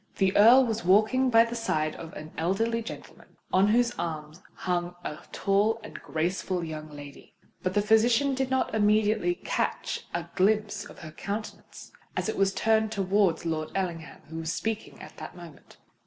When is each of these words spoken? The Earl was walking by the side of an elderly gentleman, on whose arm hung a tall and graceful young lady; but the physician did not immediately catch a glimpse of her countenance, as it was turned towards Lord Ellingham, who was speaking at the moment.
The 0.17 0.35
Earl 0.35 0.65
was 0.65 0.83
walking 0.83 1.29
by 1.29 1.43
the 1.45 1.53
side 1.53 1.95
of 1.95 2.13
an 2.13 2.31
elderly 2.35 2.81
gentleman, 2.81 3.37
on 3.53 3.67
whose 3.67 3.91
arm 3.99 4.33
hung 4.55 4.95
a 5.03 5.19
tall 5.31 5.79
and 5.83 5.93
graceful 5.93 6.63
young 6.63 6.89
lady; 6.89 7.35
but 7.61 7.75
the 7.75 7.83
physician 7.83 8.33
did 8.33 8.49
not 8.49 8.73
immediately 8.73 9.35
catch 9.35 10.07
a 10.11 10.27
glimpse 10.33 10.85
of 10.85 10.97
her 11.01 11.11
countenance, 11.11 11.91
as 12.17 12.27
it 12.27 12.35
was 12.35 12.51
turned 12.51 12.91
towards 12.91 13.45
Lord 13.45 13.69
Ellingham, 13.75 14.23
who 14.27 14.37
was 14.37 14.51
speaking 14.51 14.99
at 14.99 15.17
the 15.17 15.29
moment. 15.39 15.77